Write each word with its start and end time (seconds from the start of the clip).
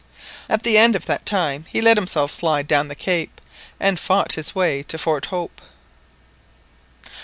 At 0.49 0.63
the 0.63 0.79
end 0.79 0.95
of 0.95 1.05
that 1.05 1.27
time 1.27 1.65
he 1.69 1.79
let 1.79 1.95
himself 1.95 2.31
slide 2.31 2.67
down 2.67 2.87
the 2.87 2.95
cape, 2.95 3.39
and 3.79 3.99
fought 3.99 4.33
his 4.33 4.55
way 4.55 4.81
to 4.81 4.97
Fort 4.97 5.27
Hope. 5.27 5.61